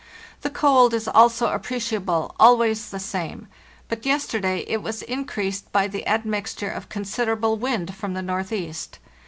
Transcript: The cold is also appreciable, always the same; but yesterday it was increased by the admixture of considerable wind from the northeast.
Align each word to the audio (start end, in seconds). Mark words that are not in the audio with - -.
The 0.41 0.49
cold 0.49 0.95
is 0.95 1.07
also 1.07 1.51
appreciable, 1.53 2.35
always 2.39 2.89
the 2.89 2.97
same; 2.99 3.47
but 3.87 4.03
yesterday 4.03 4.65
it 4.67 4.81
was 4.81 5.03
increased 5.03 5.71
by 5.71 5.87
the 5.87 6.07
admixture 6.07 6.71
of 6.71 6.89
considerable 6.89 7.55
wind 7.57 7.93
from 7.93 8.15
the 8.15 8.23
northeast. 8.23 8.97